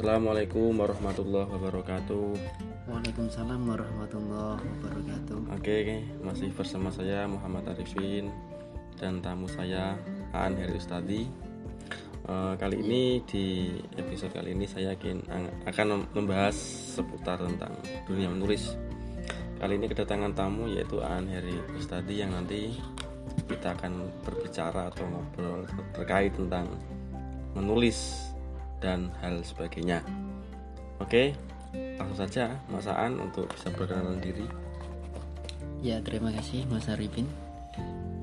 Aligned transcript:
Assalamualaikum 0.00 0.80
warahmatullahi 0.80 1.44
wabarakatuh. 1.44 2.32
Waalaikumsalam 2.88 3.68
warahmatullahi 3.68 4.64
wabarakatuh. 4.64 5.52
Oke, 5.52 6.08
masih 6.24 6.48
bersama 6.56 6.88
saya 6.88 7.28
Muhammad 7.28 7.68
Arifin 7.68 8.32
dan 8.96 9.20
tamu 9.20 9.44
saya 9.44 10.00
Aan 10.32 10.56
Heri 10.56 10.80
Ustadi. 10.80 11.28
Eh, 12.24 12.52
kali 12.56 12.80
ini 12.80 13.20
di 13.28 13.76
episode 14.00 14.32
kali 14.32 14.56
ini 14.56 14.64
saya 14.64 14.96
akan 14.96 15.68
akan 15.68 16.08
membahas 16.16 16.56
seputar 16.96 17.36
tentang 17.36 17.76
dunia 18.08 18.32
menulis. 18.32 18.72
Kali 19.60 19.76
ini 19.76 19.84
kedatangan 19.84 20.32
tamu 20.32 20.64
yaitu 20.72 20.96
Aan 21.04 21.28
Heri 21.28 21.60
Ustadi 21.76 22.24
yang 22.24 22.32
nanti 22.32 22.72
kita 23.52 23.76
akan 23.76 24.08
berbicara 24.24 24.88
atau 24.88 25.04
ngobrol 25.04 25.68
terkait 25.92 26.32
tentang 26.32 26.72
menulis 27.52 28.29
dan 28.80 29.12
hal 29.20 29.44
sebagainya. 29.44 30.00
Oke, 31.00 31.36
langsung 32.00 32.26
saja 32.26 32.56
Mas 32.72 32.88
Aan 32.88 33.20
untuk 33.20 33.48
bisa 33.52 33.68
berkenalan 33.72 34.20
diri. 34.20 34.44
Ya, 35.80 36.00
terima 36.04 36.28
kasih 36.28 36.68
Mas 36.68 36.88
Arifin. 36.92 37.24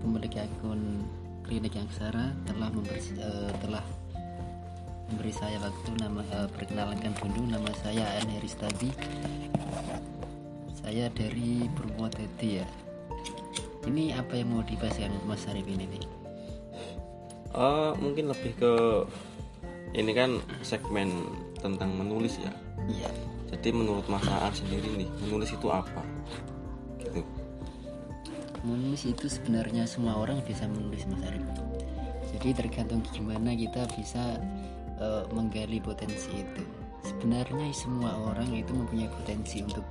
Pemilik 0.02 0.30
akun 0.46 1.10
Klinik 1.48 1.80
yang 1.80 1.88
Aksara 1.88 2.36
telah 2.44 2.70
memberi, 2.70 3.02
uh, 3.24 3.50
telah 3.64 3.82
memberi 5.08 5.32
saya 5.32 5.58
waktu 5.64 5.90
nama 5.96 6.22
uh, 6.36 6.50
perkenalkan 6.54 7.16
dulu 7.18 7.48
nama 7.48 7.72
saya 7.82 8.04
Aan 8.20 8.30
Heristadi. 8.30 8.92
Saya 10.78 11.08
dari 11.16 11.66
Purwodadi 11.72 12.62
ya. 12.62 12.68
Ini 13.88 14.20
apa 14.20 14.36
yang 14.36 14.52
mau 14.52 14.62
dibahas 14.68 15.00
yang 15.00 15.16
Mas 15.24 15.48
Arifin 15.48 15.80
ini? 15.80 16.04
Uh, 17.56 17.96
mungkin 18.04 18.28
lebih 18.28 18.54
ke 18.60 18.74
ini 19.96 20.12
kan 20.12 20.44
segmen 20.66 21.28
tentang 21.60 21.96
menulis 21.96 22.40
ya? 22.42 22.52
Iya. 22.88 23.10
Jadi 23.48 23.70
menurut 23.72 24.04
Mas 24.12 24.28
Aan 24.28 24.52
sendiri 24.52 25.00
nih 25.00 25.10
menulis 25.24 25.56
itu 25.56 25.68
apa? 25.72 26.04
Gitu. 27.00 27.24
Menulis 28.68 29.08
itu 29.08 29.26
sebenarnya 29.32 29.88
semua 29.88 30.20
orang 30.20 30.44
bisa 30.44 30.68
menulis 30.68 31.08
Mas 31.08 31.24
Arif. 31.32 31.46
Jadi 32.36 32.50
tergantung 32.54 33.02
gimana 33.16 33.56
kita 33.56 33.88
bisa 33.96 34.38
uh, 35.00 35.24
menggali 35.32 35.80
potensi 35.80 36.44
itu. 36.44 36.64
Sebenarnya 37.08 37.72
semua 37.72 38.12
orang 38.20 38.52
itu 38.52 38.76
mempunyai 38.76 39.08
potensi 39.08 39.64
untuk 39.64 39.88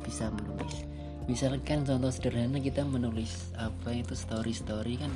bisa 0.00 0.32
menulis. 0.32 0.88
Misalkan 1.28 1.84
contoh 1.84 2.12
sederhana 2.12 2.56
kita 2.60 2.84
menulis 2.84 3.52
apa 3.56 3.92
itu 3.92 4.16
story 4.16 4.52
story 4.56 4.96
kan 4.96 5.12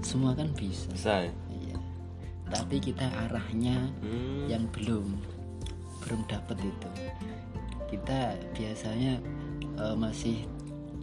semua 0.00 0.32
kan 0.32 0.48
bisa. 0.56 0.88
Bisa 0.92 1.28
ya 1.28 1.32
tapi 2.48 2.80
kita 2.80 3.06
arahnya 3.28 3.92
hmm. 4.02 4.48
yang 4.48 4.64
belum 4.72 5.16
belum 6.04 6.20
dapat 6.28 6.56
itu 6.64 6.90
kita 7.88 8.36
biasanya 8.52 9.20
uh, 9.80 9.96
masih 9.96 10.44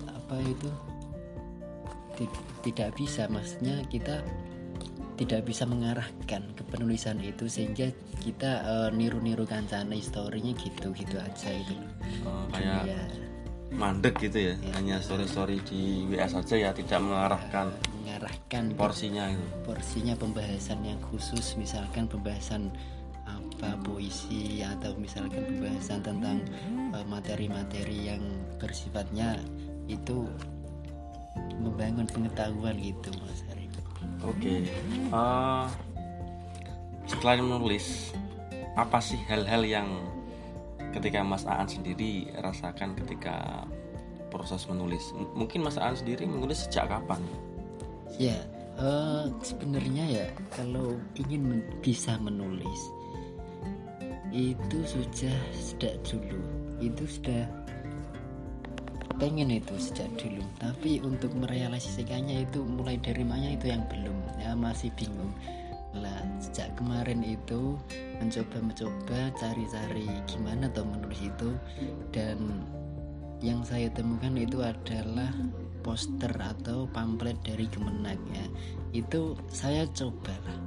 apa 0.09 0.37
itu 0.41 0.69
tidak 2.63 2.95
bisa 2.95 3.27
maksudnya 3.27 3.83
kita 3.91 4.23
tidak 5.15 5.47
bisa 5.47 5.63
mengarahkan 5.63 6.43
ke 6.55 6.63
penulisan 6.67 7.19
itu 7.23 7.47
sehingga 7.47 7.87
kita 8.19 8.51
uh, 8.67 8.89
niru-niru 8.91 9.47
kancana 9.47 9.95
historinya 9.95 10.51
gitu 10.59 10.91
gitu 10.91 11.15
aja 11.15 11.49
itu 11.55 11.75
oh, 12.27 12.43
kayak 12.51 12.83
ya. 12.83 13.01
mandek 13.71 14.15
gitu 14.19 14.51
ya, 14.51 14.53
ya 14.59 14.71
hanya 14.75 14.99
story-story 14.99 15.63
di 15.63 16.03
WA 16.11 16.27
saja 16.27 16.55
ya 16.59 16.69
tidak 16.75 16.99
mengarahkan 16.99 17.71
mengarahkan 18.05 18.77
porsinya 18.77 19.33
itu 19.33 19.41
porsinya 19.65 20.13
pembahasan 20.13 20.77
yang 20.85 21.01
khusus 21.09 21.57
misalkan 21.57 22.05
pembahasan 22.05 22.69
apa 23.25 23.73
puisi 23.81 24.61
atau 24.61 24.93
misalkan 25.01 25.41
pembahasan 25.41 26.05
tentang 26.05 26.37
eh, 26.93 27.05
materi-materi 27.09 27.97
uh, 28.05 28.07
yang 28.13 28.21
bersifatnya 28.61 29.41
itu 29.89 30.29
membangun 31.57 32.05
pengetahuan 32.05 32.77
gitu 32.77 33.09
mas 33.25 33.41
Arif. 33.49 33.73
Oke. 34.21 34.29
Okay. 34.37 34.59
Uh, 35.09 35.17
eh, 35.17 35.65
setelah 37.09 37.41
menulis 37.41 38.13
apa 38.77 39.01
sih 39.01 39.17
hal-hal 39.25 39.65
yang 39.65 39.89
ketika 40.93 41.25
Mas 41.25 41.43
Aan 41.49 41.67
sendiri 41.67 42.29
rasakan 42.39 42.93
ketika 42.93 43.65
proses 44.29 44.67
menulis? 44.69 45.11
M 45.17 45.31
mungkin 45.33 45.65
Mas 45.65 45.81
Aan 45.81 45.97
sendiri 45.97 46.29
menulis 46.29 46.69
sejak 46.69 46.91
kapan? 46.91 47.23
Ya 48.15 48.37
uh, 48.79 49.27
sebenarnya 49.43 50.05
ya 50.07 50.25
kalau 50.51 50.95
ingin 51.15 51.41
men 51.47 51.61
bisa 51.83 52.15
menulis 52.19 52.81
itu 54.35 54.79
sudah 54.83 55.37
sejak 55.55 55.95
dulu. 56.03 56.43
Itu 56.83 57.07
sudah 57.07 57.47
pengen 59.15 59.47
itu 59.47 59.75
sejak 59.79 60.11
dulu. 60.19 60.43
Tapi 60.59 60.99
untuk 60.99 61.31
merealisasikannya 61.39 62.43
itu 62.43 62.67
mulai 62.67 62.99
dari 62.99 63.23
mana 63.23 63.55
itu 63.55 63.71
yang 63.71 63.87
belum. 63.87 64.17
Ya 64.43 64.51
masih 64.53 64.91
bingung. 64.99 65.31
Lah 65.95 66.19
sejak 66.43 66.75
kemarin 66.75 67.23
itu 67.23 67.79
mencoba-mencoba 68.19 69.31
cari-cari 69.39 70.11
gimana 70.27 70.67
tuh 70.75 70.83
menulis 70.83 71.23
itu. 71.23 71.55
Dan 72.11 72.67
yang 73.39 73.63
saya 73.63 73.87
temukan 73.95 74.35
itu 74.35 74.59
adalah 74.59 75.31
poster 75.85 76.33
atau 76.33 76.89
pamflet 76.89 77.37
dari 77.45 77.69
Kemenag 77.69 78.17
ya. 78.33 78.45
Itu 78.89 79.37
saya 79.53 79.85
coba 79.93 80.33
lah. 80.49 80.57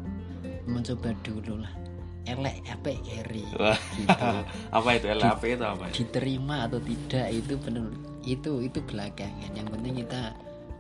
Mencoba 0.71 1.11
dulu 1.27 1.59
lah. 1.59 1.75
Elek 2.29 2.63
apa 2.71 2.95
Gary 3.03 3.43
gitu. 3.99 4.29
apa 4.79 4.89
itu? 4.95 5.07
Elek 5.11 5.27
apa 5.27 5.45
itu 5.49 5.65
apa 5.65 5.85
diterima 5.91 6.69
atau 6.69 6.79
tidak 6.79 7.27
itu 7.35 7.59
benar 7.59 7.91
itu 8.23 8.63
itu 8.63 8.79
belakangan. 8.87 9.51
Yang 9.59 9.69
penting 9.75 9.95
kita 10.07 10.23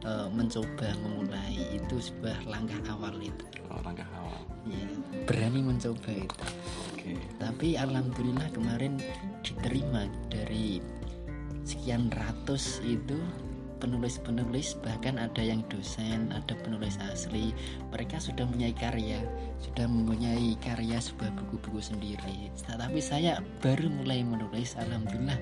uh, 0.06 0.28
mencoba 0.30 0.88
memulai. 1.02 1.58
Itu 1.74 1.98
sebuah 1.98 2.46
langkah 2.46 2.78
awal 2.86 3.18
itu. 3.18 3.44
Oh, 3.74 3.80
langkah 3.82 4.06
awal. 4.14 4.38
Ya, 4.68 4.84
berani 5.26 5.64
mencoba 5.66 6.12
itu. 6.14 6.46
Okay. 7.08 7.16
tapi 7.40 7.72
alhamdulillah 7.72 8.52
kemarin 8.52 9.00
diterima 9.40 10.04
dari 10.28 10.76
sekian 11.64 12.12
ratus 12.12 12.84
itu 12.84 13.16
penulis-penulis 13.78 14.78
bahkan 14.82 15.16
ada 15.16 15.42
yang 15.42 15.62
dosen 15.70 16.34
ada 16.34 16.54
penulis 16.60 16.98
asli 17.10 17.54
mereka 17.94 18.18
sudah 18.18 18.44
mempunyai 18.44 18.74
karya 18.74 19.22
sudah 19.58 19.86
mempunyai 19.86 20.54
karya 20.62 20.98
sebuah 21.02 21.34
buku-buku 21.34 21.82
sendiri. 21.82 22.50
Tapi 22.66 23.00
saya 23.02 23.42
baru 23.62 23.90
mulai 23.90 24.22
menulis 24.22 24.78
alhamdulillah 24.78 25.38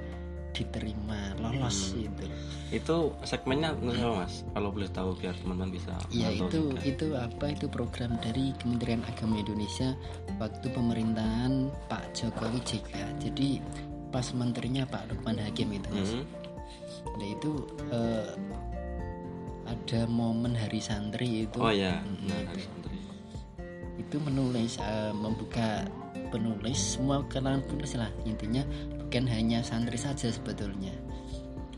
diterima 0.56 1.36
lolos 1.36 1.92
hmm. 1.92 2.08
itu 2.08 2.24
itu 2.72 2.96
segmennya 3.28 3.76
apa 3.76 4.24
mas? 4.24 4.40
Kalau 4.56 4.72
boleh 4.72 4.88
tahu 4.88 5.12
biar 5.20 5.36
teman-teman 5.36 5.68
bisa 5.76 5.92
ya 6.08 6.32
itu 6.32 6.72
juga. 6.72 6.80
itu 6.80 7.06
apa? 7.12 7.44
Itu 7.52 7.68
program 7.68 8.16
dari 8.24 8.56
Kementerian 8.56 9.04
Agama 9.04 9.36
Indonesia 9.36 9.92
waktu 10.40 10.66
pemerintahan 10.72 11.68
Pak 11.92 12.16
Jokowi 12.16 12.64
JK. 12.64 13.20
Jadi 13.20 13.60
pas 14.08 14.24
menterinya 14.32 14.88
Pak 14.88 15.12
Lukman 15.12 15.36
Hakim 15.36 15.76
itu 15.76 15.88
mas. 15.92 16.16
Hmm 16.16 16.45
nah 17.14 17.26
itu 17.26 17.62
uh, 17.94 18.34
ada 19.66 20.06
momen 20.06 20.54
hari 20.54 20.78
santri 20.78 21.46
itu. 21.46 21.58
Oh 21.58 21.70
ya 21.70 22.02
nah, 22.26 22.40
hari 22.50 22.62
santri. 22.62 22.98
Itu 23.98 24.22
menulis 24.22 24.78
uh, 24.82 25.14
membuka 25.14 25.86
penulis 26.30 26.98
semua 26.98 27.22
kalangan 27.30 27.62
penulis 27.66 27.94
lah. 27.98 28.10
Intinya 28.26 28.62
bukan 29.02 29.26
hanya 29.30 29.62
santri 29.62 29.98
saja 29.98 30.30
sebetulnya. 30.30 30.94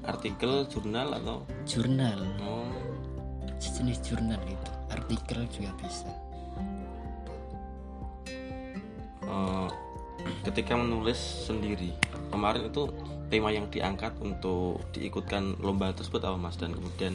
Artikel 0.09 0.65
jurnal 0.73 1.13
atau? 1.17 1.45
Jurnal. 1.69 2.25
Oh. 2.45 2.65
sejenis 3.59 3.99
jurnal 4.07 4.39
itu 4.47 4.71
artikel 4.95 5.43
juga 5.51 5.75
bisa. 5.83 6.07
Uh, 9.27 9.67
ketika 10.47 10.79
menulis 10.79 11.19
sendiri 11.19 11.93
kemarin 12.31 12.71
itu 12.71 12.87
tema 13.29 13.53
yang 13.53 13.69
diangkat 13.69 14.17
untuk 14.21 14.81
diikutkan 14.97 15.61
lomba 15.61 15.93
tersebut 15.93 16.25
apa 16.25 16.37
mas 16.37 16.57
dan 16.57 16.73
kemudian 16.73 17.15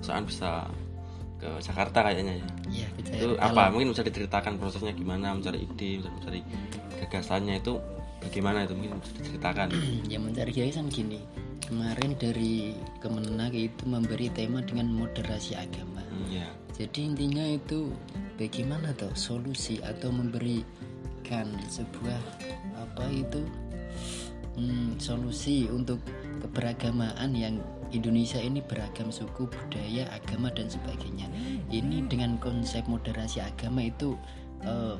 saat 0.00 0.22
bisa 0.26 0.70
ke 1.36 1.50
Jakarta 1.60 2.00
kayaknya 2.00 2.40
ya. 2.40 2.48
Iya, 2.70 2.88
itu 2.96 3.26
apa? 3.36 3.68
Mungkin 3.68 3.92
bisa 3.92 4.02
diceritakan 4.06 4.56
prosesnya 4.56 4.96
gimana 4.96 5.36
mencari 5.36 5.68
ide, 5.68 6.00
mencari 6.00 6.40
gagasannya 6.96 7.60
itu 7.60 7.76
bagaimana 8.24 8.64
itu 8.64 8.72
mungkin 8.72 8.98
bisa 9.04 9.12
diceritakan. 9.20 9.68
ya 10.12 10.18
mencari 10.18 10.50
gagasan 10.54 10.88
gini. 10.88 11.20
Kemarin 11.66 12.14
dari 12.14 12.78
Kemenag 13.02 13.52
itu 13.52 13.82
memberi 13.90 14.30
tema 14.30 14.62
dengan 14.62 14.86
moderasi 14.86 15.58
agama. 15.58 15.98
Hmm, 15.98 16.30
ya. 16.30 16.46
Jadi 16.78 17.10
intinya 17.10 17.42
itu 17.42 17.90
bagaimana 18.38 18.94
tuh 18.94 19.10
solusi 19.18 19.82
atau 19.82 20.14
memberikan 20.14 21.46
sebuah 21.66 22.20
apa 22.78 23.04
itu 23.10 23.42
hmm, 24.56 24.98
solusi 24.98 25.68
untuk 25.70 26.00
keberagamaan 26.42 27.32
yang 27.36 27.62
Indonesia 27.94 28.42
ini 28.42 28.58
beragam 28.60 29.14
suku, 29.14 29.46
budaya, 29.46 30.10
agama 30.10 30.50
dan 30.50 30.66
sebagainya. 30.66 31.30
Ini 31.70 32.10
dengan 32.10 32.34
konsep 32.42 32.82
moderasi 32.90 33.38
agama 33.40 33.86
itu 33.86 34.18
uh, 34.66 34.98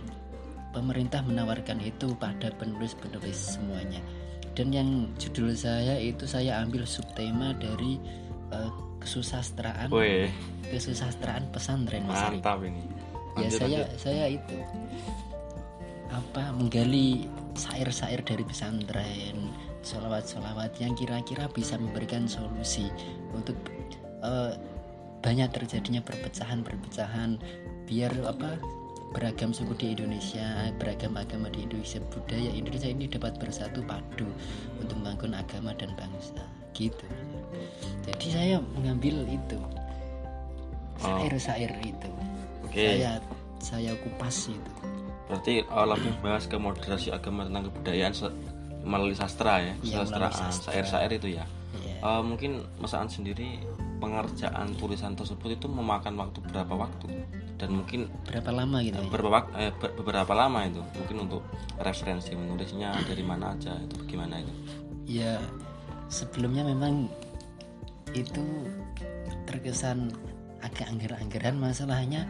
pemerintah 0.71 1.25
menawarkan 1.27 1.83
itu 1.83 2.15
pada 2.21 2.53
penulis-penulis 2.55 3.59
semuanya 3.59 3.99
dan 4.57 4.73
yang 4.73 4.89
judul 5.21 5.53
saya 5.53 6.01
itu 6.01 6.25
saya 6.25 6.65
ambil 6.65 6.89
subtema 6.89 7.53
dari 7.61 8.01
uh, 8.49 8.73
kesusastraan 9.05 9.93
Weh, 9.93 10.33
kesusastraan 10.73 11.53
pesantren 11.53 12.09
Mas 12.09 12.25
mantap 12.25 12.65
ini. 12.65 12.81
ya 13.37 13.53
Lanjut, 13.53 13.61
saya 13.61 13.69
lanjut. 13.85 13.89
saya 14.01 14.25
itu 14.33 14.59
apa 16.09 16.45
menggali 16.57 17.29
syair-syair 17.57 18.21
dari 18.23 18.45
pesantren 18.45 19.51
solawat-solawat 19.83 20.77
yang 20.79 20.93
kira-kira 20.95 21.49
bisa 21.51 21.81
memberikan 21.81 22.29
solusi 22.29 22.93
untuk 23.33 23.57
eh, 24.23 24.55
banyak 25.25 25.51
terjadinya 25.51 26.05
perpecahan-perpecahan 26.05 27.41
biar 27.89 28.13
apa 28.29 28.61
beragam 29.15 29.55
suku 29.55 29.73
di 29.79 29.87
Indonesia 29.97 30.71
beragam 30.77 31.17
agama 31.17 31.49
di 31.49 31.65
Indonesia 31.65 32.03
budaya 32.13 32.51
Indonesia 32.53 32.91
ini 32.91 33.09
dapat 33.09 33.39
bersatu 33.41 33.81
padu 33.87 34.29
untuk 34.79 34.99
membangun 35.01 35.39
agama 35.41 35.73
dan 35.75 35.97
bangsa 35.97 36.45
gitu 36.77 37.07
jadi 38.05 38.27
saya 38.29 38.57
mengambil 38.77 39.25
itu 39.27 39.57
Oh. 40.97 41.21
syair-syair 41.21 41.73
itu 41.85 42.09
Oke. 42.65 42.81
saya 42.97 43.21
saya 43.61 43.93
kupas 44.01 44.49
itu 44.49 44.73
Berarti 45.27 45.67
uh, 45.67 45.87
lebih 45.87 46.13
bahas 46.23 46.47
ke 46.47 46.57
moderasi 46.57 47.11
agama 47.11 47.47
tentang 47.47 47.71
kebudayaan 47.71 48.15
melalui 48.87 49.19
sastra 49.19 49.59
ya, 49.59 49.75
melalui 49.83 50.07
sastraan, 50.07 50.33
sastra. 50.33 50.71
syair-syair 50.71 51.11
itu 51.19 51.29
ya. 51.35 51.45
Iya. 51.83 51.97
Uh, 52.03 52.23
mungkin 52.23 52.63
Mas 52.79 52.95
Aan 52.95 53.11
sendiri 53.11 53.59
pengerjaan 53.99 54.77
tulisan 54.77 55.17
tersebut 55.17 55.57
itu 55.57 55.67
memakan 55.67 56.21
waktu 56.21 56.39
berapa 56.53 56.75
waktu 56.77 57.09
dan 57.57 57.73
mungkin 57.73 58.13
berapa 58.29 58.53
lama 58.53 58.85
gitu 58.85 59.01
ya? 59.01 59.05
beberapa 59.09 59.29
wak- 59.33 59.53
eh, 59.57 59.73
be- 59.73 59.95
beberapa 59.97 60.33
lama 60.37 60.69
itu 60.69 60.85
mungkin 61.01 61.17
untuk 61.25 61.43
referensi 61.81 62.37
menulisnya 62.37 62.93
dari 63.09 63.25
mana 63.25 63.57
aja 63.57 63.73
itu 63.81 63.97
bagaimana 64.05 64.45
itu 64.45 64.53
ya 65.09 65.41
sebelumnya 66.13 66.69
memang 66.69 67.09
itu 68.13 68.45
terkesan 69.49 70.13
agak 70.61 70.93
angger-anggeran 70.93 71.57
masalahnya 71.57 72.29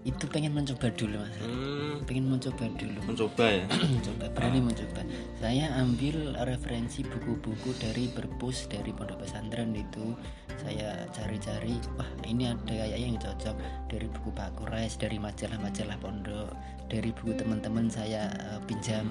itu 0.00 0.24
pengen 0.32 0.56
mencoba 0.56 0.88
dulu 0.96 1.20
mas. 1.20 1.36
Hmm, 1.44 2.00
pengen 2.08 2.32
mencoba 2.32 2.64
dulu. 2.72 2.98
Mencoba 3.10 3.44
ya? 3.52 3.64
Mencoba 3.68 4.26
berani 4.32 4.60
mencoba. 4.64 5.04
Saya 5.36 5.68
ambil 5.76 6.32
referensi 6.48 7.04
buku-buku 7.04 7.76
dari 7.76 8.08
perpus 8.08 8.64
dari 8.64 8.96
pondok 8.96 9.20
pesantren 9.20 9.76
itu. 9.76 10.16
Saya 10.56 11.04
cari-cari 11.12 11.76
wah 12.00 12.08
ini 12.24 12.48
ada 12.48 12.72
kayak 12.72 12.96
yang 12.96 13.20
cocok. 13.20 13.56
Dari 13.92 14.06
buku 14.08 14.28
Pak 14.32 14.56
Kures 14.56 14.96
dari 14.96 15.20
majalah-majalah 15.20 15.96
pondok 16.00 16.48
dari 16.88 17.12
buku 17.12 17.36
teman-teman 17.36 17.92
saya 17.92 18.32
eh, 18.32 18.60
pinjam 18.64 19.04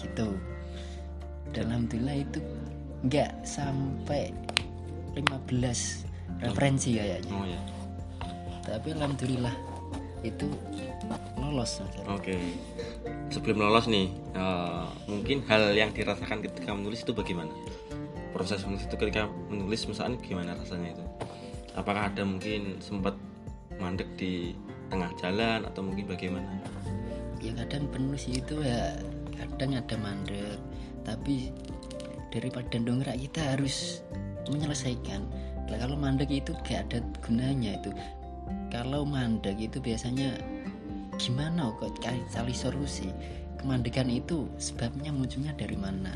gitu. 0.00 0.32
Dan 1.52 1.68
alhamdulillah 1.68 2.24
itu 2.24 2.40
nggak 3.04 3.44
sampai 3.44 4.32
15 5.12 5.20
referensi 6.40 6.96
kayaknya. 6.96 7.36
Oh 7.36 7.44
ya 7.44 7.60
tapi 8.62 8.94
alhamdulillah 8.94 9.54
itu 10.22 10.46
lolos 11.36 11.82
oke. 12.06 12.34
Sebelum 13.28 13.58
lolos 13.58 13.90
nih 13.90 14.08
eh, 14.32 14.86
mungkin 15.10 15.42
hal 15.50 15.74
yang 15.74 15.90
dirasakan 15.90 16.40
ketika 16.46 16.72
menulis 16.72 17.02
itu 17.02 17.12
bagaimana? 17.12 17.50
Proses 18.32 18.64
menulis 18.64 18.86
itu 18.86 18.96
ketika 18.96 19.28
menulis 19.50 19.84
misalnya 19.84 20.16
gimana 20.22 20.56
rasanya 20.56 20.96
itu? 20.96 21.04
Apakah 21.76 22.08
ada 22.08 22.22
mungkin 22.24 22.78
sempat 22.80 23.18
mandek 23.76 24.08
di 24.16 24.56
tengah 24.88 25.10
jalan 25.18 25.66
atau 25.66 25.80
mungkin 25.84 26.06
bagaimana? 26.08 26.48
Ya 27.42 27.52
kadang 27.58 27.90
penulis 27.90 28.30
itu 28.30 28.62
ya 28.62 28.96
kadang 29.36 29.76
ada 29.76 29.96
mandek. 29.98 30.56
Tapi 31.02 31.50
daripada 32.30 32.78
dongkrak 32.78 33.18
kita 33.18 33.58
harus 33.58 34.00
menyelesaikan. 34.48 35.26
Kalau 35.72 35.96
mandek 35.96 36.28
itu 36.28 36.52
gak 36.68 36.84
ada 36.84 37.00
gunanya 37.24 37.80
itu 37.80 37.96
kalau 38.72 39.04
mandek 39.04 39.60
itu 39.60 39.84
biasanya 39.84 40.32
gimana 41.20 41.68
kok 41.76 41.92
cari, 42.00 42.56
solusi? 42.56 43.12
Kemandekan 43.60 44.08
itu 44.08 44.48
sebabnya 44.56 45.12
munculnya 45.12 45.52
dari 45.52 45.76
mana? 45.76 46.10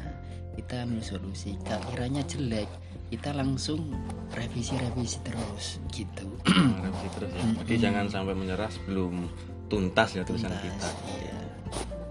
Kita 0.57 0.89
ambil 0.89 1.05
solusi. 1.05 1.53
Kalau 1.69 1.85
kiranya 1.93 2.25
jelek. 2.25 2.67
Kita 3.07 3.31
langsung 3.31 3.95
revisi-revisi 4.35 5.23
terus 5.23 5.79
gitu. 5.95 6.27
Revisi 6.83 7.09
terus 7.15 7.31
ya. 7.31 7.45
Jadi 7.63 7.75
jangan 7.79 8.11
sampai 8.11 8.35
menyerah 8.35 8.67
sebelum 8.67 9.31
tuntas 9.71 10.19
ya 10.19 10.27
tulisan 10.27 10.51
Tuntas, 10.51 10.65
kita. 10.67 10.89
iya. 11.23 11.39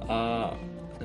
Eh, 0.07 0.49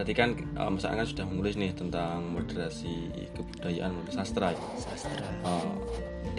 berarti 0.01 0.17
kan 0.17 0.33
eh, 0.33 0.71
Mas 0.73 0.89
Aan 0.89 0.97
kan 0.97 1.05
sudah 1.05 1.29
menulis 1.29 1.61
nih 1.61 1.77
tentang 1.77 2.25
moderasi 2.33 3.13
kebudayaan 3.37 3.93
moderasi 3.93 4.17
sastra 4.17 4.57
ya. 4.57 4.61
sastra 4.81 5.29
Eh, 5.45 5.73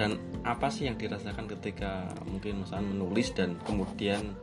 dan 0.02 0.18
apa 0.42 0.74
sih 0.74 0.90
yang 0.90 0.98
dirasakan 0.98 1.46
ketika 1.46 2.10
mungkin 2.26 2.66
Mas 2.66 2.74
Aan 2.74 2.90
menulis 2.90 3.30
dan 3.38 3.62
kemudian 3.70 4.34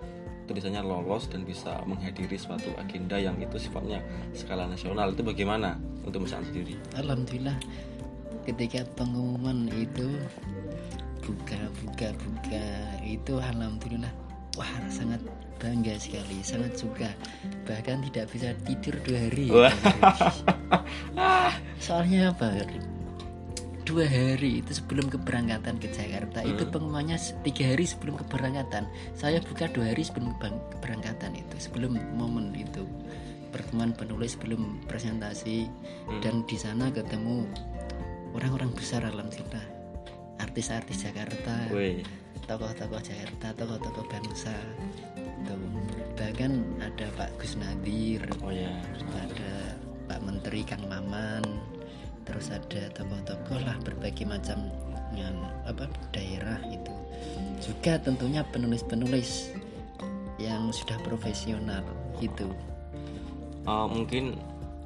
tulisannya 0.47 0.87
lolos 0.87 1.27
dan 1.27 1.43
bisa 1.43 1.83
menghadiri 1.83 2.39
suatu 2.39 2.71
agenda 2.79 3.19
yang 3.19 3.35
itu 3.43 3.59
sifatnya 3.59 4.07
skala 4.39 4.71
nasional 4.71 5.11
itu 5.11 5.27
bagaimana 5.27 5.75
untuk 6.07 6.23
Mas 6.23 6.39
Aan 6.39 6.47
sendiri? 6.47 6.79
Alhamdulillah 6.95 7.59
ketika 8.47 8.87
pengumuman 8.95 9.67
itu 9.75 10.15
buka 11.27 11.59
buka 11.83 12.09
buka 12.23 12.65
itu 13.03 13.35
alhamdulillah 13.35 14.15
wah 14.55 14.71
sangat 14.87 15.21
bangga 15.59 15.95
sekali 15.97 16.39
sangat 16.41 16.75
suka. 16.75 17.11
Bahkan 17.65 18.07
tidak 18.09 18.31
bisa 18.31 18.55
tidur 18.63 18.95
dua 19.03 19.19
hari. 19.21 19.47
Soalnya 21.79 22.31
apa? 22.31 22.63
Dua 23.83 24.05
hari 24.05 24.61
itu 24.61 24.77
sebelum 24.77 25.09
keberangkatan 25.09 25.81
ke 25.81 25.89
Jakarta. 25.89 26.45
Itu 26.45 26.69
Hmm. 26.69 26.73
pengumumannya 26.73 27.17
se- 27.17 27.33
tiga 27.41 27.73
hari 27.73 27.85
sebelum 27.85 28.17
keberangkatan. 28.17 28.85
Saya 29.13 29.41
buka 29.41 29.65
dua 29.67 29.91
hari 29.91 30.05
sebelum 30.05 30.37
keberangkatan 30.37 31.33
itu 31.35 31.57
sebelum 31.59 31.97
momen 32.13 32.53
itu. 32.53 32.85
Pertemuan 33.49 33.91
penulis 33.91 34.37
sebelum 34.37 34.85
presentasi. 34.85 35.65
Hmm. 36.05 36.21
dan 36.21 36.41
di 36.45 36.57
sana 36.57 36.89
ketemu 36.89 37.45
orang-orang 38.33 38.73
besar 38.73 39.05
alhamdulillah 39.05 39.61
artis-artis 40.39 41.05
Jakarta 41.05 41.69
tokoh-tokoh 42.45 42.97
Jakarta 42.99 43.53
tokoh-tokoh 43.55 44.09
bangsa 44.09 44.57
tuh 45.47 45.61
bahkan 46.19 46.65
ada 46.83 47.07
Pak 47.15 47.31
Gus 47.39 47.55
Nadir 47.59 48.23
oh 48.43 48.51
ya, 48.51 48.73
ada 49.15 49.79
Pak 50.11 50.21
Menteri 50.25 50.65
Kang 50.67 50.83
Maman 50.91 51.45
terus 52.29 52.53
ada 52.53 52.93
tokoh-tokoh 52.93 53.61
lah 53.65 53.77
berbagai 53.81 54.29
macam 54.29 54.69
yang 55.17 55.35
apa 55.65 55.89
daerah 56.13 56.61
itu. 56.69 56.93
Juga 57.65 57.97
tentunya 57.97 58.45
penulis-penulis 58.45 59.57
yang 60.37 60.71
sudah 60.71 61.01
profesional 61.03 61.83
gitu. 62.21 62.53
Eh, 63.65 63.87
mungkin 63.89 64.37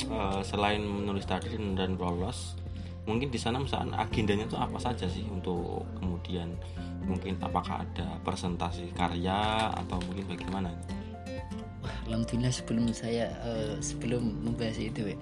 eh, 0.06 0.40
selain 0.46 0.82
menulis 0.82 1.26
tadi 1.26 1.52
dan, 1.52 1.74
dan 1.74 1.90
lolos, 1.98 2.54
mungkin 3.04 3.28
di 3.28 3.38
sana 3.38 3.58
misalkan 3.58 3.94
agendanya 3.98 4.46
itu 4.46 4.56
apa 4.58 4.78
saja 4.78 5.06
sih 5.10 5.26
untuk 5.26 5.86
kemudian 5.98 6.54
mungkin 7.04 7.38
apakah 7.42 7.84
ada 7.84 8.18
presentasi 8.22 8.94
karya 8.94 9.70
atau 9.74 9.98
mungkin 10.08 10.24
bagaimana? 10.30 10.70
Wah, 11.82 11.96
alhamdulillah 12.08 12.54
sebelum 12.54 12.90
saya 12.94 13.30
eh, 13.42 13.74
sebelum 13.82 14.46
membahas 14.46 14.78
itu 14.78 15.14
ya, 15.14 15.16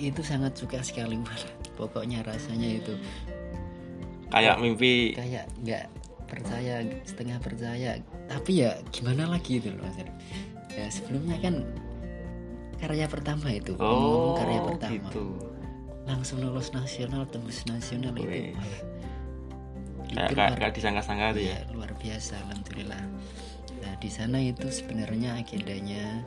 itu 0.00 0.20
sangat 0.24 0.56
suka 0.56 0.80
sekali 0.80 1.20
pokoknya 1.78 2.24
rasanya 2.24 2.80
itu. 2.80 2.94
Kayak 4.26 4.58
mimpi. 4.58 5.14
kayak 5.14 5.46
nggak 5.62 5.84
percaya 6.26 6.82
setengah 7.06 7.38
percaya. 7.38 8.00
Tapi 8.26 8.66
ya 8.66 8.74
gimana 8.90 9.30
lagi 9.30 9.62
itu 9.62 9.70
loh 9.70 9.86
Mas? 9.86 10.02
Ya 10.74 10.90
sebelumnya 10.90 11.38
kan 11.38 11.62
karya 12.76 13.06
pertama 13.08 13.48
itu 13.48 13.72
ngomong 13.76 14.36
oh 14.36 14.36
karya 14.36 14.60
pertama. 14.60 14.92
gitu. 15.08 15.24
langsung 16.06 16.38
lolos 16.38 16.70
nasional 16.70 17.26
tembus 17.26 17.66
nasional 17.66 18.14
Wih. 18.14 18.54
Kayak 18.54 18.54
itu 18.54 18.95
kayak 20.16 20.74
disangka-sangka 20.74 21.36
tuh 21.36 21.44
ya. 21.44 21.56
ya, 21.56 21.58
luar 21.76 21.92
biasa 22.00 22.40
alhamdulillah. 22.48 23.02
Nah 23.84 23.94
di 24.00 24.10
sana 24.10 24.38
itu 24.40 24.66
sebenarnya 24.72 25.36
agendanya 25.36 26.24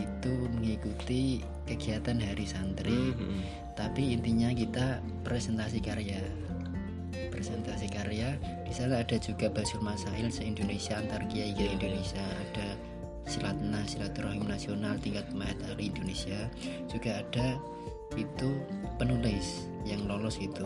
itu 0.00 0.32
mengikuti 0.52 1.44
kegiatan 1.68 2.20
hari 2.20 2.46
santri. 2.48 3.12
Mhm. 3.12 3.64
tapi 3.76 4.16
intinya 4.16 4.48
kita 4.56 5.04
presentasi 5.20 5.84
karya. 5.84 6.16
Presentasi 7.28 7.92
karya. 7.92 8.32
Di 8.64 8.72
sana 8.72 9.04
ada 9.04 9.20
juga 9.20 9.52
basul 9.52 9.84
masail 9.84 10.32
se 10.32 10.48
Indonesia 10.48 10.96
antar 10.96 11.20
kiai 11.28 11.52
kiai 11.52 11.76
Indonesia. 11.76 12.24
Ada 12.24 12.72
silatna 13.28 13.84
silaturahim 13.84 14.48
nasional 14.48 14.96
tingkat 14.96 15.28
mahatari 15.36 15.92
Indonesia. 15.92 16.48
Juga 16.88 17.20
ada 17.20 17.60
itu 18.16 18.48
penulis 18.96 19.68
yang 19.84 20.08
lolos 20.08 20.40
itu 20.40 20.64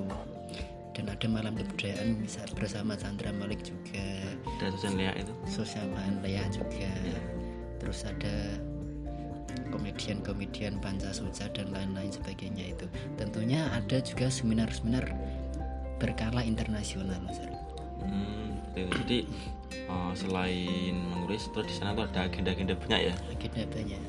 dan 1.00 1.16
ada 1.16 1.26
malam 1.33 1.57
kebudayaan 1.57 2.21
bisa 2.21 2.45
bersama 2.52 2.92
Chandra 2.92 3.33
Malik 3.33 3.64
juga. 3.64 4.04
Dan 4.61 4.69
Susan 4.76 5.00
Lea 5.00 5.16
itu. 5.16 5.33
Sosamaan 5.49 6.21
Lea 6.21 6.45
juga. 6.52 6.92
Terus 7.80 8.04
ada 8.04 8.61
komedian-komedian 9.73 10.76
Pancasuca 10.85 11.49
dan 11.57 11.73
lain-lain 11.73 12.12
sebagainya 12.12 12.76
itu. 12.76 12.85
Tentunya 13.16 13.64
ada 13.73 13.97
juga 14.04 14.28
seminar-seminar 14.28 15.09
berkala 15.97 16.45
internasional 16.45 17.16
Mas. 17.25 17.40
Hmm, 18.04 18.61
jadi 18.76 19.25
uh, 19.88 20.12
selain 20.12 21.00
menulis 21.00 21.49
terus 21.57 21.64
di 21.64 21.75
sana 21.80 21.97
tuh 21.97 22.04
ada 22.12 22.28
agenda-agenda 22.28 22.76
banyak 22.76 23.09
ya? 23.09 23.14
Agenda 23.33 23.64
banyak. 23.73 24.02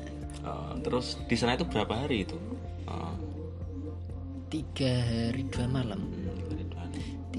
Uh, 0.44 0.76
terus 0.84 1.16
di 1.24 1.40
sana 1.40 1.56
itu 1.56 1.64
berapa 1.64 2.04
hari 2.04 2.28
itu? 2.28 2.36
Uh, 2.84 3.16
tiga 4.52 5.00
hari 5.00 5.48
dua 5.48 5.64
malam 5.64 6.11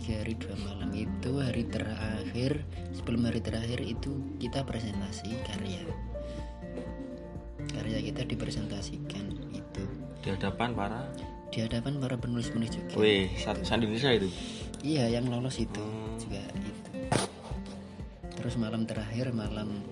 tiga 0.03 0.19
hari 0.19 0.35
dua 0.35 0.55
malam. 0.67 0.91
Itu 0.91 1.39
hari 1.39 1.63
terakhir 1.71 2.59
sebelum 2.91 3.23
hari 3.23 3.39
terakhir 3.39 3.79
itu 3.79 4.19
kita 4.35 4.67
presentasi 4.67 5.31
karya. 5.47 5.79
Karya 7.71 7.99
kita 8.11 8.27
dipresentasikan 8.27 9.31
itu. 9.55 9.83
Di 10.19 10.35
hadapan 10.35 10.75
para? 10.75 11.07
Di 11.55 11.63
hadapan 11.63 12.03
para 12.03 12.19
penulis-penulis 12.19 12.75
juga. 12.75 12.99
Wih 12.99 13.31
satu 13.39 13.63
Indonesia 13.63 14.11
itu? 14.11 14.27
Iya 14.83 15.07
yang 15.07 15.31
lolos 15.31 15.55
itu 15.63 15.79
Hmm. 15.79 16.19
juga 16.19 16.43
itu. 16.51 16.91
Terus 18.35 18.59
malam 18.59 18.83
terakhir 18.83 19.31
malam 19.31 19.87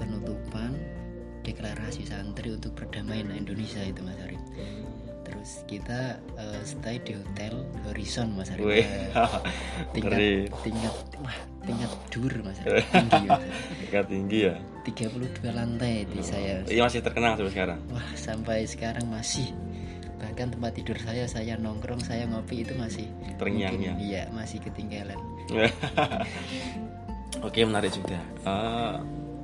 penutupan 0.00 0.72
deklarasi 1.44 2.08
santri 2.08 2.56
untuk 2.56 2.72
perdamaian 2.72 3.28
Indonesia 3.28 3.84
itu 3.84 4.00
Mas 4.00 4.16
Arif 4.24 4.40
terus 5.24 5.64
kita 5.64 6.00
eh, 6.36 6.60
stay 6.62 7.00
di 7.00 7.16
hotel 7.16 7.64
Horizon 7.82 8.36
Mas 8.36 8.52
Arif. 8.52 8.84
Tingkat 9.96 10.12
ngeri. 10.12 10.34
tingkat 10.62 10.94
wah 11.18 11.36
tingkat 11.64 11.90
dur 12.12 12.32
Mas 12.40 12.58
Arif. 12.60 12.84
Tinggi 12.86 13.22
Mas 13.24 13.40
Arif. 13.40 13.56
tingkat 13.80 14.04
tinggi 14.06 14.38
ya? 14.44 14.54
32 14.84 15.48
lantai 15.50 16.04
di 16.04 16.20
saya. 16.20 16.60
Iya 16.64 16.84
masih 16.84 17.00
terkenal 17.00 17.34
sampai 17.34 17.50
sekarang. 17.50 17.78
Wah 17.88 18.08
sampai 18.14 18.58
sekarang 18.64 19.06
masih. 19.08 19.48
Bahkan 20.20 20.52
tempat 20.52 20.72
tidur 20.72 20.96
saya 20.96 21.24
saya 21.24 21.56
nongkrong 21.56 22.00
saya 22.00 22.24
ngopi 22.24 22.62
itu 22.62 22.72
masih 22.74 23.08
Terngiang-ngiang. 23.36 23.96
mungkin- 23.96 24.08
iya 24.08 24.22
masih 24.30 24.60
ketinggalan. 24.60 25.16
Oke 27.42 27.60
menarik 27.60 27.92
juga. 27.92 28.16
Eh, 28.40 28.94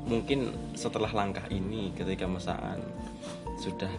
mungkin 0.07 0.49
setelah 0.73 1.11
langkah 1.11 1.45
ini, 1.49 1.93
ketika 1.93 2.25
Masaan 2.25 2.81
sudah 3.61 3.93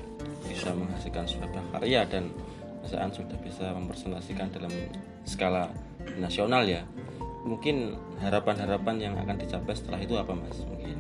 bisa 0.50 0.74
menghasilkan 0.74 1.30
sebuah 1.30 1.78
karya 1.78 2.02
dan 2.10 2.34
Masaan 2.82 3.14
sudah 3.14 3.38
bisa 3.46 3.78
mempresentasikan 3.78 4.50
dalam 4.50 4.74
skala 5.22 5.70
nasional 6.18 6.66
ya, 6.66 6.82
mungkin 7.46 7.94
harapan-harapan 8.18 8.96
yang 8.98 9.14
akan 9.22 9.38
dicapai 9.38 9.78
setelah 9.78 10.02
itu 10.02 10.18
apa 10.18 10.34
mas? 10.34 10.58
Mungkin. 10.66 10.98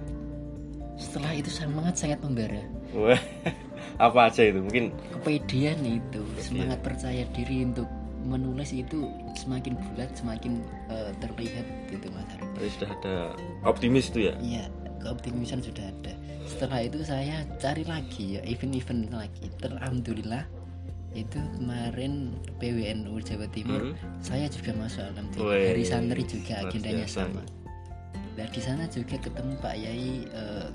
setelah 1.01 1.33
itu 1.33 1.49
semangat 1.49 1.97
sangat 1.97 2.21
membara 2.21 2.61
apa 4.05 4.19
aja 4.29 4.45
itu? 4.45 4.61
Mungkin 4.61 4.93
kepedean 5.17 5.81
itu 5.81 6.21
semangat 6.37 6.77
percaya 6.85 7.25
diri 7.33 7.65
untuk 7.65 7.89
menulis 8.21 8.69
itu 8.69 9.09
semakin 9.33 9.73
bulat 9.81 10.13
semakin 10.13 10.61
eh, 10.93 11.09
terlihat 11.17 11.65
gitu 11.89 12.05
Mas 12.13 12.29
tadi 12.37 12.69
sudah 12.77 12.89
ada 12.93 13.15
optimis 13.65 14.13
itu 14.13 14.29
ya. 14.29 14.37
Iya, 14.37 14.69
keoptimisan 15.01 15.59
sudah 15.59 15.83
ada. 15.83 16.13
Setelah 16.45 16.79
itu 16.85 16.99
saya 17.01 17.43
cari 17.57 17.83
lagi 17.83 18.37
ya 18.37 18.41
event-event 18.45 19.09
lagi. 19.11 19.45
Teralhamdulillah 19.57 20.43
itu 21.11 21.39
kemarin 21.59 22.31
PWNU 22.55 23.19
Jawa 23.19 23.43
Timur 23.51 23.91
Hmm. 23.91 23.95
saya 24.23 24.47
juga 24.47 24.71
masuk 24.79 25.03
alhamdulillah 25.11 25.59
Wih, 25.59 25.67
hari 25.75 25.83
santri 25.83 26.23
juga 26.23 26.53
agendanya 26.63 27.03
sama. 27.03 27.43
Dan 28.39 28.47
di 28.47 28.61
sana 28.63 28.87
juga 28.87 29.19
ketemu 29.19 29.53
Pak 29.59 29.75
Yai 29.75 30.23
eh, 30.23 30.67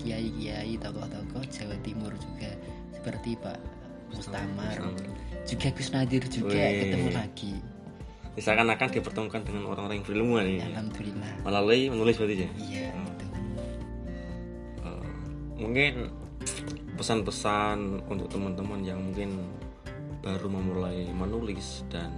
kiai-kiai 0.00 0.72
tokoh-tokoh 0.80 1.44
Jawa 1.52 1.76
Timur 1.84 2.12
juga 2.16 2.50
seperti 2.96 3.36
Pak 3.36 3.58
Mustamar 4.16 4.78
juga 5.44 5.68
Gus 5.76 5.90
Nadir 5.92 6.24
juga 6.32 6.56
Wih. 6.56 6.80
ketemu 6.80 7.08
lagi. 7.12 7.54
Misalkan 8.34 8.66
akan 8.66 8.88
dipertemukan 8.90 9.42
dengan 9.46 9.62
orang-orang 9.68 10.00
yang 10.00 10.06
berilmuwan 10.08 10.44
ini. 10.48 10.64
Alhamdulillah. 10.64 11.32
Melalui 11.44 11.80
menulis 11.86 12.14
berarti 12.18 12.34
ya. 12.42 12.50
Iya, 12.56 12.88
itu. 12.90 13.23
Mungkin 15.54 16.10
pesan-pesan 16.98 18.06
untuk 18.10 18.30
teman-teman 18.30 18.80
yang 18.84 19.00
mungkin 19.00 19.42
baru 20.24 20.48
memulai 20.48 21.10
menulis 21.12 21.84
dan 21.92 22.08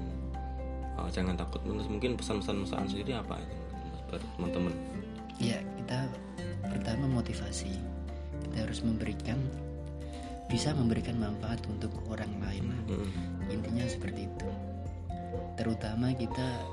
eh, 0.95 1.09
jangan 1.11 1.35
takut 1.35 1.59
menulis 1.66 1.90
mungkin 1.90 2.14
pesan-pesan 2.14 2.62
pesan 2.62 2.87
sendiri 2.87 3.19
apa 3.19 3.40
itu 3.43 3.57
buat 4.07 4.23
teman-teman 4.38 4.75
Ya, 5.37 5.61
kita 5.61 6.09
pertama 6.64 7.05
motivasi. 7.21 7.76
Kita 8.40 8.64
harus 8.64 8.81
memberikan 8.81 9.37
bisa 10.49 10.73
memberikan 10.73 11.21
manfaat 11.21 11.61
untuk 11.69 11.93
orang 12.09 12.33
lain. 12.40 12.73
Mm. 12.88 13.11
Intinya 13.52 13.85
seperti 13.85 14.33
itu. 14.33 14.49
Terutama 15.61 16.16
kita 16.16 16.64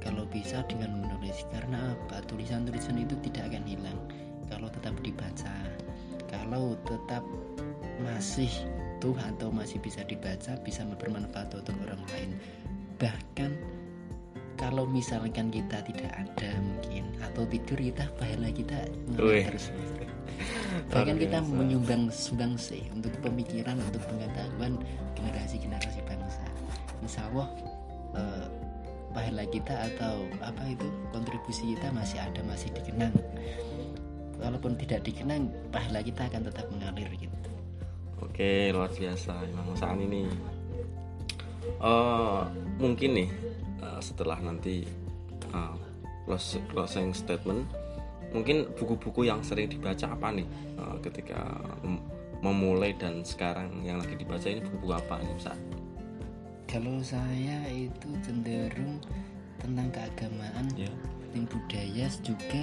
kalau 0.00 0.24
bisa 0.32 0.64
dengan 0.64 0.96
menulis 1.04 1.44
karena 1.52 1.92
apa? 1.92 2.24
Tulisan-tulisan 2.24 2.96
itu 2.96 3.12
tidak 3.28 3.52
akan 3.52 3.64
hilang 3.68 3.98
kalau 4.48 4.72
tetap 4.72 4.96
dibaca. 5.04 5.75
Kalau 6.30 6.76
tetap 6.84 7.22
masih 8.02 8.50
tuh 9.00 9.16
atau 9.16 9.48
masih 9.52 9.80
bisa 9.80 10.04
dibaca 10.04 10.56
bisa 10.60 10.84
bermanfaat 10.84 11.52
untuk 11.54 11.76
orang 11.84 12.02
lain. 12.12 12.30
Bahkan 12.96 13.50
kalau 14.56 14.88
misalkan 14.88 15.52
kita 15.52 15.84
tidak 15.84 16.12
ada 16.16 16.50
mungkin 16.64 17.04
atau 17.20 17.44
tidur 17.44 17.76
kita 17.76 18.08
pahala 18.16 18.48
kita 18.48 18.88
terus 19.14 19.68
bahkan 20.92 21.16
kita 21.20 21.44
biasa. 21.44 21.52
menyumbang 21.52 22.08
sumbang 22.08 22.56
sih 22.56 22.82
untuk 22.92 23.12
pemikiran 23.20 23.76
untuk 23.76 24.00
pengetahuan 24.08 24.80
generasi 25.12 25.60
generasi 25.60 26.00
bangsa 26.08 26.44
insya 27.04 27.28
Allah 27.32 27.48
eh, 28.16 28.46
pahala 29.12 29.44
kita 29.48 29.72
atau 29.92 30.24
apa 30.44 30.62
itu 30.68 30.88
kontribusi 31.12 31.76
kita 31.76 31.92
masih 31.92 32.20
ada 32.20 32.40
masih 32.44 32.72
dikenang 32.72 33.12
walaupun 34.40 34.76
tidak 34.76 35.04
dikenang 35.04 35.48
pahala 35.72 36.00
kita 36.00 36.28
akan 36.28 36.48
tetap 36.48 36.66
mengalir 36.72 37.08
gitu. 37.16 37.36
Oke 38.20 38.70
luar 38.72 38.88
biasa. 38.92 39.32
Emang 39.48 39.72
saat 39.76 39.96
ini 40.00 40.28
Eh, 41.76 42.42
mungkin 42.80 43.10
nih 43.20 43.28
eh, 43.84 44.00
setelah 44.00 44.40
nanti 44.40 44.86
close- 46.26 46.62
closing 46.72 47.12
statement 47.12 47.68
mungkin 48.34 48.66
buku-buku 48.74 49.28
yang 49.28 49.40
sering 49.44 49.70
dibaca 49.70 50.08
apa 50.08 50.32
nih 50.34 50.48
eh, 50.76 50.96
ketika 51.04 51.44
mem- 51.84 52.02
memulai 52.40 52.92
dan 52.96 53.20
sekarang 53.24 53.84
yang 53.84 54.00
lagi 54.00 54.16
dibaca 54.16 54.46
ini 54.48 54.60
buku-buku 54.64 54.94
apa 54.96 55.20
nih 55.20 55.36
Sa? 55.40 55.52
kalau 56.66 56.98
saya 57.04 57.62
itu 57.70 58.08
cenderung 58.24 58.98
tentang 59.62 59.88
keagamaan 59.94 60.66
ya. 60.74 60.90
dan 61.32 61.44
budaya 61.46 62.06
juga 62.24 62.62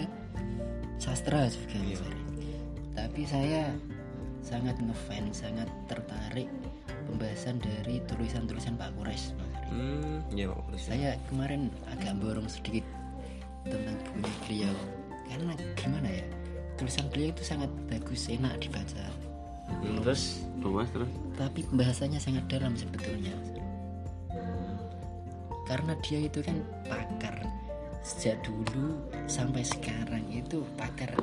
sastra 0.97 1.47
juga 1.51 1.77
Mas 1.83 2.01
Ari. 2.01 2.21
tapi 2.93 3.21
saya 3.27 3.63
sangat 4.43 4.75
ngefans 4.79 5.43
sangat 5.43 5.69
tertarik 5.87 6.47
pembahasan 7.09 7.59
dari 7.59 7.99
tulisan-tulisan 8.07 8.75
Pak 8.75 8.91
Kures 8.99 9.35
Mas 9.35 9.51
hmm 9.73 10.31
ya 10.33 10.51
Pak 10.53 10.59
Polisi. 10.69 10.85
saya 10.87 11.09
kemarin 11.29 11.71
agak 11.89 12.13
borong 12.21 12.47
sedikit 12.47 12.85
tentang 13.63 13.95
bukunya 14.11 14.33
beliau. 14.43 14.75
Karena 15.23 15.51
gimana 15.79 16.09
ya 16.11 16.25
tulisan 16.75 17.05
beliau 17.09 17.31
itu 17.31 17.43
sangat 17.47 17.69
bagus 17.87 18.27
enak 18.27 18.53
dibaca. 18.59 19.05
Hmm, 19.71 20.03
terus? 20.03 20.43
Luas 20.59 20.89
terus? 20.91 21.09
Tapi 21.39 21.63
pembahasannya 21.71 22.19
sangat 22.19 22.43
dalam 22.51 22.75
sebetulnya. 22.75 23.33
Karena 25.63 25.95
dia 26.03 26.27
itu 26.27 26.43
kan 26.43 26.59
pakar 26.85 27.32
sejak 28.03 28.43
dulu 28.43 28.99
sampai 29.25 29.63
sekarang 29.63 30.27
itu 30.27 30.67
pakar 30.75 31.15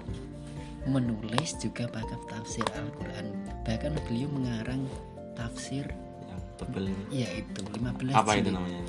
menulis 0.88 1.60
juga 1.60 1.84
pakar 1.92 2.16
tafsir 2.32 2.64
Al-Quran. 2.72 3.36
Bahkan 3.68 3.92
beliau 4.08 4.32
mengarang 4.32 4.88
tafsir 5.36 5.84
yang 6.24 6.40
tebel 6.56 6.88
ini. 6.88 7.24
Ya 7.24 7.28
itu 7.36 7.60
15 7.76 8.16
apa 8.16 8.32
itu 8.40 8.48
jilid. 8.48 8.56
namanya 8.56 8.82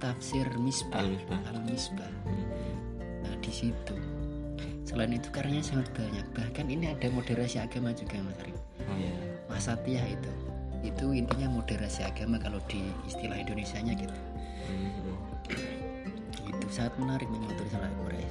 tafsir 0.00 0.46
misbah 0.60 1.04
Al-Misbah. 1.04 1.40
Al-Misbah. 1.52 2.10
nah 3.24 3.34
di 3.44 3.52
situ. 3.52 3.96
Selain 4.86 5.12
itu 5.12 5.28
karyanya 5.28 5.64
sangat 5.64 5.92
banyak. 5.92 6.24
Bahkan 6.32 6.66
ini 6.72 6.88
ada 6.88 7.06
moderasi 7.12 7.60
agama 7.60 7.92
juga 7.92 8.22
mas 8.22 8.38
Arif 8.40 8.56
oh 8.86 8.96
iya. 8.96 9.14
Wasatiyah 9.52 10.06
itu. 10.08 10.32
Itu 10.84 11.12
intinya 11.12 11.50
moderasi 11.50 12.06
agama 12.06 12.38
kalau 12.40 12.62
di 12.70 12.80
istilah 13.04 13.36
Indonesia 13.36 13.76
nya 13.82 13.92
gitu. 13.92 14.14
Hmm. 14.14 14.16
itu 14.16 14.25
sangat 16.76 16.94
menarik 17.00 17.28
memang 17.32 17.48
tulisan 17.56 17.80
Al-Qur'an 17.80 18.28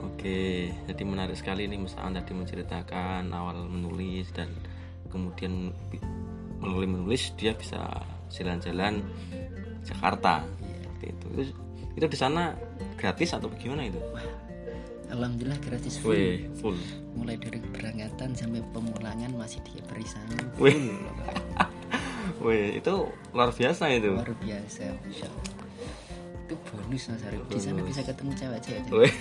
Oke, 0.00 0.72
jadi 0.88 1.02
menarik 1.04 1.36
sekali 1.36 1.68
nih 1.68 1.76
Mas 1.76 1.92
Aan 2.00 2.16
tadi 2.16 2.32
menceritakan 2.32 3.28
awal 3.36 3.68
menulis 3.68 4.32
dan 4.32 4.48
kemudian 5.12 5.76
melalui 6.56 6.88
menulis 6.88 7.36
dia 7.36 7.52
bisa 7.52 7.84
jalan-jalan 8.32 9.04
Jakarta. 9.84 10.40
Seperti 10.80 11.04
itu. 11.12 11.26
Itu, 11.36 11.42
itu 12.00 12.06
di 12.16 12.18
sana 12.18 12.56
gratis 12.96 13.36
atau 13.36 13.52
bagaimana 13.52 13.88
itu? 13.88 14.00
alhamdulillah 15.10 15.58
gratis 15.66 15.98
full 15.98 16.14
Wih, 16.14 16.46
full. 16.62 16.78
mulai 17.18 17.34
dari 17.34 17.58
keberangkatan 17.58 18.30
sampai 18.30 18.62
pemulangan 18.70 19.30
masih 19.34 19.58
sangu 20.06 20.38
Wih. 20.56 20.70
full 20.70 20.86
Wih, 22.46 22.78
itu 22.78 22.94
luar 23.34 23.50
biasa 23.50 23.90
itu. 23.90 24.14
luar 24.14 24.32
biasa 24.38 24.86
Masya 25.02 25.26
Allah. 25.28 25.59
Itu 26.50 26.58
bonus 26.66 27.06
mas 27.06 27.22
Arif 27.22 27.46
di 27.46 27.62
sana 27.62 27.78
bisa 27.80 28.02
ketemu 28.02 28.34
cewek-cewek 28.34 29.12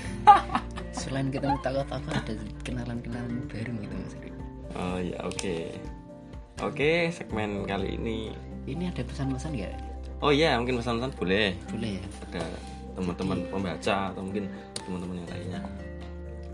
selain 1.00 1.30
ketemu 1.30 1.62
tokoh-tokoh 1.62 2.10
ada 2.10 2.34
kenalan-kenalan 2.66 3.46
baru 3.46 3.72
gitu 3.78 3.94
mas 3.96 4.16
Arif 4.18 4.34
Oh 4.70 5.02
ya, 5.02 5.18
oke. 5.26 5.74
Oke, 6.62 7.10
segmen 7.10 7.66
kali 7.66 7.98
ini. 7.98 8.30
ini 8.66 8.86
ada 8.86 9.02
pesan-pesan 9.02 9.58
nggak 9.58 9.74
Oh 10.22 10.30
iya, 10.30 10.62
mungkin 10.62 10.78
pesan-pesan 10.78 11.18
boleh. 11.18 11.58
boleh 11.74 11.98
ya 11.98 12.04
Ada 12.30 12.44
teman-teman 12.94 13.50
pembaca 13.50 14.14
atau 14.14 14.22
mungkin 14.22 14.46
teman-teman 14.78 15.22
yang 15.22 15.30
lainnya. 15.30 15.62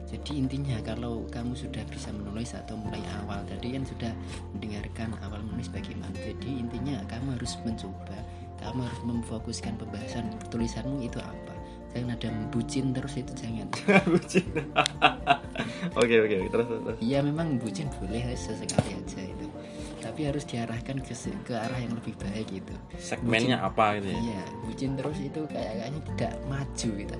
jadi 0.06 0.32
intinya 0.38 0.78
kalau 0.86 1.26
kamu 1.28 1.58
sudah 1.58 1.82
bisa 1.92 2.14
menulis 2.14 2.54
atau 2.54 2.78
mulai 2.78 3.02
awal 3.20 3.42
tadi 3.44 3.74
kan 3.74 3.84
sudah 3.84 4.14
mendengarkan 4.54 5.12
awal 5.20 5.42
menulis 5.42 5.68
bagaimana 5.68 6.14
jadi 6.14 6.50
intinya 6.56 7.02
kamu 7.10 7.36
harus 7.36 7.58
mencoba 7.66 8.16
kamu 8.62 8.80
harus 8.86 9.02
memfokuskan 9.04 9.74
pembahasan 9.80 10.32
tulisanmu 10.52 11.04
itu 11.04 11.20
apa? 11.20 11.54
Jangan 11.96 12.12
ada 12.12 12.30
bucin 12.52 12.92
terus 12.92 13.16
itu 13.16 13.32
jangan. 13.40 13.68
Bucin. 14.12 14.44
Oke, 15.96 16.20
oke, 16.20 16.52
terus 16.52 16.68
terus. 16.68 16.98
Iya 17.00 17.24
memang 17.24 17.56
bucin 17.56 17.88
boleh 17.96 18.36
sesekali 18.36 19.00
aja 19.00 19.22
itu. 19.24 19.48
Tapi 20.04 20.28
harus 20.28 20.44
diarahkan 20.44 21.00
ke 21.00 21.16
ke 21.48 21.54
arah 21.56 21.80
yang 21.80 21.96
lebih 21.96 22.20
baik 22.20 22.52
gitu. 22.52 22.76
Segmennya 23.00 23.64
apa 23.64 23.96
gitu 23.98 24.12
ya? 24.12 24.20
iya 24.20 24.44
bucin 24.68 25.00
terus 25.00 25.18
itu 25.24 25.48
kayak 25.48 25.72
kayaknya 25.80 26.02
tidak 26.12 26.34
maju 26.52 26.90
gitu. 27.00 27.16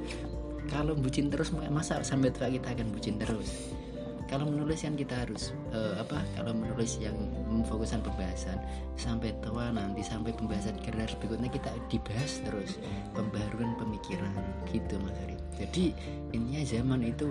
Kalau 0.68 0.94
bucin 1.00 1.32
terus 1.32 1.56
masa 1.72 2.04
sampai 2.04 2.36
tua 2.36 2.52
kita 2.52 2.76
akan 2.76 2.88
bucin 2.92 3.16
terus 3.16 3.72
kalau 4.26 4.50
menulis 4.50 4.82
kan 4.82 4.98
kita 4.98 5.26
harus 5.26 5.54
eh, 5.70 5.96
apa 6.02 6.22
kalau 6.34 6.52
menulis 6.52 6.98
yang 6.98 7.16
memfokuskan 7.50 8.02
pembahasan 8.02 8.58
sampai 8.98 9.32
tua 9.46 9.70
nanti 9.70 10.02
sampai 10.02 10.34
pembahasan 10.34 10.78
generasi 10.82 11.14
berikutnya 11.22 11.50
kita 11.54 11.70
dibahas 11.88 12.42
terus. 12.46 12.82
Pembaharuan 13.14 13.78
pemikiran 13.80 14.34
gitu 14.70 14.98
mas 15.00 15.16
Arif 15.24 15.40
jadi 15.56 15.96
intinya 16.36 16.62
zaman 16.68 17.02
itu 17.08 17.28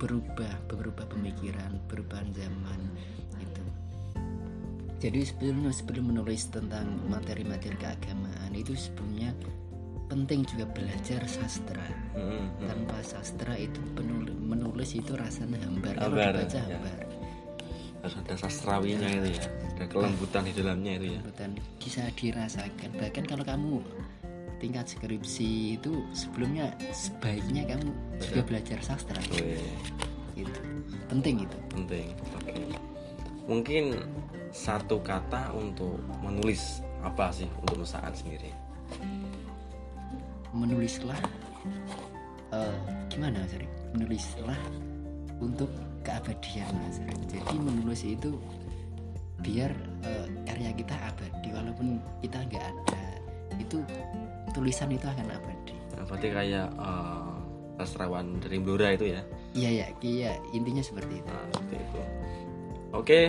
berubah 0.00 0.52
berubah 0.64 1.04
pemikiran 1.12 1.76
perubahan 1.84 2.32
zaman 2.32 2.80
itu 3.36 3.64
jadi 5.00 5.20
sebelum 5.28 5.68
sebelum 5.68 6.04
menulis 6.12 6.48
tentang 6.48 6.88
materi-materi 7.12 7.76
keagamaan 7.76 8.52
itu 8.56 8.72
sebelumnya 8.72 9.36
penting 10.10 10.42
juga 10.44 10.66
belajar 10.68 11.22
sastra 11.24 11.86
Hmm, 12.12 12.50
hmm. 12.58 12.66
tanpa 12.66 12.98
sastra 13.00 13.54
itu 13.54 13.78
penul- 13.94 14.34
menulis 14.36 14.92
itu 14.92 15.14
rasanya 15.14 15.62
hambar 15.62 15.94
kalau 15.94 16.18
Hambar, 16.18 16.34
dibaca 16.36 16.58
ya. 16.58 16.66
hambar 16.66 16.98
Harus 18.00 18.16
ada 18.16 18.34
sastrawinya 18.34 19.08
itu 19.12 19.28
ya. 19.36 19.44
Ada 19.76 19.84
kelembutan 19.86 20.42
di 20.42 20.52
dalamnya 20.52 20.92
itu 20.96 21.06
ya. 21.14 21.20
dan 21.36 21.50
bisa 21.76 22.02
dirasakan 22.10 22.90
bahkan 22.96 23.24
kalau 23.24 23.44
kamu 23.44 23.76
tingkat 24.56 24.88
skripsi 24.88 25.76
itu 25.76 26.04
sebelumnya 26.12 26.68
sebaiknya 26.90 27.64
kamu 27.64 27.88
juga 28.18 28.40
belajar 28.42 28.78
sastra 28.80 29.16
Wih, 29.32 29.56
gitu 30.34 30.60
penting 31.06 31.44
itu 31.44 31.58
penting. 31.70 32.06
Oke. 32.36 32.52
Mungkin 33.46 33.84
satu 34.48 35.00
kata 35.00 35.50
untuk 35.52 35.96
menulis 36.20 36.80
apa 37.00 37.30
sih 37.30 37.48
untuk 37.58 37.78
Nusaan 37.78 38.12
sendiri? 38.12 38.52
Menulislah 40.52 41.18
eh, 42.50 42.76
gimana 43.08 43.42
Arif? 43.46 43.70
menulislah 43.92 44.58
untuk 45.40 45.70
keabadian 46.02 46.70
Mas 46.84 46.98
jadi 47.26 47.56
menulis 47.56 48.02
itu 48.02 48.38
biar 49.40 49.72
eh, 50.04 50.26
karya 50.44 50.70
kita 50.72 50.94
abadi 51.06 51.48
walaupun 51.50 51.98
kita 52.20 52.38
nggak 52.46 52.64
ada 52.64 53.02
itu 53.56 53.78
tulisan 54.52 54.90
itu 54.90 55.06
akan 55.06 55.26
abadi 55.30 55.74
Nah, 55.90 56.08
berarti 56.08 56.28
kayak 56.32 56.68
sastrawan 57.76 58.40
dari 58.40 58.56
Blora 58.56 58.96
itu 58.96 59.12
ya. 59.12 59.20
iya 59.52 59.84
ya 59.84 59.86
iya 60.00 60.32
intinya 60.52 60.80
seperti 60.80 61.20
itu 61.20 61.28
Nah, 61.28 61.44
seperti 61.52 61.76
itu. 61.76 62.00
Oke. 62.96 63.20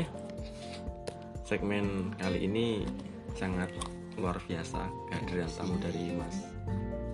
Segmen 1.43 2.15
kali 2.15 2.47
ini 2.47 2.87
sangat 3.35 3.75
luar 4.15 4.39
biasa 4.47 4.87
kehadiran 5.11 5.51
tamu 5.51 5.75
dari 5.83 6.15
Mas 6.15 6.47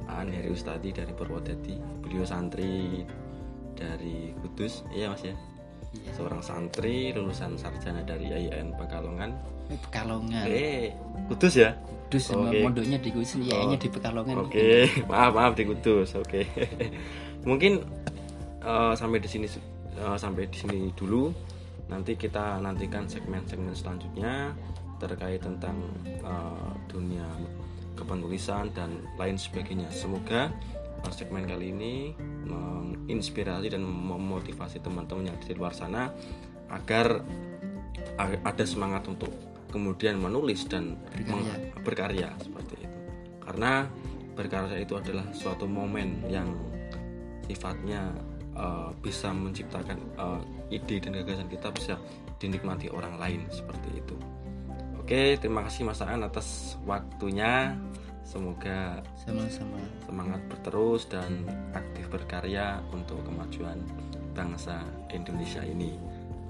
Aan 0.08 0.28
Heri 0.28 0.50
Ustadi 0.50 0.89
dari 0.89 1.12
Purwodadi. 1.12 1.76
Beliau 2.02 2.24
santri 2.24 3.04
dari 3.74 4.34
Kudus, 4.39 4.82
iya 4.89 5.08
Mas 5.08 5.22
ya. 5.22 5.36
iya 5.93 6.12
Seorang 6.13 6.41
santri 6.41 7.12
lulusan 7.12 7.54
sarjana 7.56 8.02
dari 8.02 8.26
IAIN 8.28 8.74
Pekalongan. 8.74 9.32
Pekalongan 9.67 10.48
Eh, 10.48 10.96
Kudus 11.28 11.54
ya? 11.56 11.76
dus 12.08 12.32
Oke. 12.32 12.63
mondoknya 12.63 12.98
di 12.98 13.12
Kudus 13.12 13.36
ya 13.38 13.60
Oh. 13.60 13.76
di 13.76 13.86
Pekalongan 13.86 14.36
Oke, 14.39 14.88
maaf 15.12 15.32
maaf 15.32 15.54
di 15.54 15.63
Kudus. 15.63 16.15
Oke. 16.15 16.48
Mungkin 17.50 17.84
eh, 18.60 18.93
sampai 18.96 19.20
di 19.20 19.28
sini 19.28 19.46
eh, 19.93 20.17
sampai 20.17 20.48
di 20.48 20.58
sini 20.58 20.89
dulu. 20.91 21.30
Nanti 21.88 22.15
kita 22.15 22.60
nantikan 22.60 23.08
segmen-segmen 23.08 23.72
selanjutnya 23.72 24.52
terkait 24.98 25.39
tentang 25.39 25.78
eh, 26.04 26.72
dunia 26.88 27.28
kepenulisan 27.97 28.69
dan 28.77 29.01
lain 29.17 29.36
sebagainya. 29.36 29.89
Semoga 29.89 30.53
segmen 31.10 31.47
kali 31.47 31.71
ini 31.71 32.12
menginspirasi 32.47 33.71
dan 33.71 33.83
memotivasi 33.86 34.81
teman-teman 34.83 35.31
yang 35.31 35.38
di 35.39 35.53
luar 35.55 35.71
sana 35.71 36.12
agar 36.67 37.23
ada 38.19 38.65
semangat 38.65 39.07
untuk 39.07 39.31
kemudian 39.71 40.17
menulis 40.17 40.65
dan 40.65 40.95
Berkarya. 41.13 41.55
berkarya 41.83 42.29
seperti 42.39 42.75
itu 42.88 42.97
karena 43.43 43.86
berkarya 44.33 44.77
itu 44.79 44.93
adalah 44.95 45.27
suatu 45.36 45.67
momen 45.67 46.23
yang 46.27 46.49
sifatnya 47.47 48.12
uh, 48.55 48.91
bisa 48.99 49.31
menciptakan 49.31 49.99
uh, 50.19 50.41
ide 50.71 50.99
dan 50.99 51.15
gagasan 51.23 51.47
kita 51.47 51.71
bisa 51.71 51.95
dinikmati 52.38 52.91
orang 52.91 53.15
lain 53.17 53.41
seperti 53.49 54.01
itu 54.01 54.15
oke 55.08 55.39
terima 55.39 55.63
kasih 55.63 55.88
Mas 55.88 56.04
Aan 56.04 56.20
atas 56.20 56.76
waktunya 56.84 57.72
semoga 58.28 59.00
sama-sama 59.15 59.80
semangat 60.04 60.43
berterus 60.52 61.08
dan 61.08 61.48
aktif 61.72 62.12
berkarya 62.12 62.84
untuk 62.91 63.24
kemajuan 63.24 63.80
bangsa 64.36 64.84
Indonesia 65.15 65.63
ini. 65.63 65.96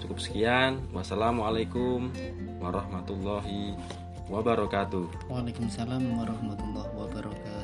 Cukup 0.02 0.18
sekian. 0.18 0.82
Wassalamualaikum 0.90 2.10
warahmatullahi 2.58 3.78
wabarakatuh. 4.26 5.30
Waalaikumsalam 5.30 6.02
warahmatullahi 6.18 6.90
wabarakatuh 6.98 7.57